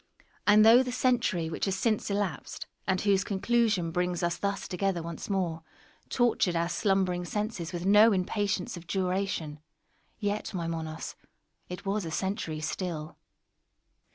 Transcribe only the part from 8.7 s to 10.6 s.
of duration, yet,